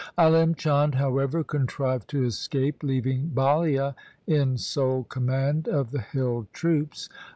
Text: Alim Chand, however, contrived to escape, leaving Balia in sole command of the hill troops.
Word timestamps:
Alim 0.17 0.55
Chand, 0.55 0.95
however, 0.95 1.43
contrived 1.43 2.09
to 2.09 2.23
escape, 2.25 2.81
leaving 2.81 3.27
Balia 3.35 3.93
in 4.25 4.57
sole 4.57 5.03
command 5.03 5.67
of 5.67 5.91
the 5.91 6.01
hill 6.01 6.47
troops. 6.53 7.07